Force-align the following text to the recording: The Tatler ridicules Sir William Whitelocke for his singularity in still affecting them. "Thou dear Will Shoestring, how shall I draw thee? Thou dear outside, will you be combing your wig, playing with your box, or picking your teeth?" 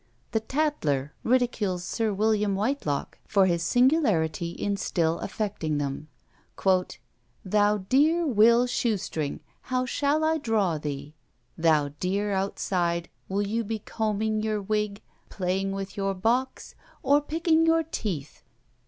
The 0.31 0.39
Tatler 0.39 1.13
ridicules 1.23 1.83
Sir 1.83 2.11
William 2.11 2.55
Whitelocke 2.55 3.19
for 3.27 3.45
his 3.45 3.61
singularity 3.61 4.49
in 4.49 4.75
still 4.75 5.19
affecting 5.19 5.77
them. 5.77 6.07
"Thou 7.45 7.77
dear 7.87 8.25
Will 8.25 8.65
Shoestring, 8.65 9.41
how 9.61 9.85
shall 9.85 10.23
I 10.23 10.39
draw 10.39 10.79
thee? 10.79 11.13
Thou 11.55 11.89
dear 11.99 12.31
outside, 12.31 13.09
will 13.29 13.43
you 13.45 13.63
be 13.63 13.77
combing 13.77 14.41
your 14.41 14.59
wig, 14.59 15.03
playing 15.29 15.71
with 15.71 15.95
your 15.95 16.15
box, 16.15 16.73
or 17.03 17.21
picking 17.21 17.67
your 17.67 17.83
teeth?" 17.83 18.41